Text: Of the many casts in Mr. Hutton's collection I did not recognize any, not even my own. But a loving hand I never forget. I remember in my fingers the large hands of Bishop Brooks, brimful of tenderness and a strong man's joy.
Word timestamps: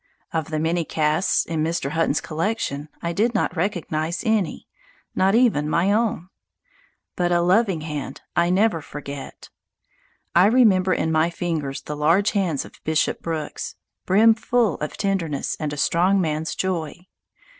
Of 0.33 0.49
the 0.49 0.57
many 0.57 0.83
casts 0.83 1.45
in 1.45 1.63
Mr. 1.63 1.91
Hutton's 1.91 2.21
collection 2.21 2.89
I 3.03 3.13
did 3.13 3.35
not 3.35 3.55
recognize 3.55 4.23
any, 4.25 4.67
not 5.13 5.35
even 5.35 5.69
my 5.69 5.91
own. 5.91 6.29
But 7.15 7.31
a 7.31 7.39
loving 7.39 7.81
hand 7.81 8.21
I 8.35 8.49
never 8.49 8.81
forget. 8.81 9.49
I 10.33 10.47
remember 10.47 10.91
in 10.95 11.11
my 11.11 11.29
fingers 11.29 11.83
the 11.83 11.95
large 11.95 12.31
hands 12.31 12.65
of 12.65 12.81
Bishop 12.83 13.21
Brooks, 13.21 13.75
brimful 14.07 14.77
of 14.79 14.97
tenderness 14.97 15.55
and 15.59 15.71
a 15.71 15.77
strong 15.77 16.19
man's 16.19 16.55
joy. 16.55 17.05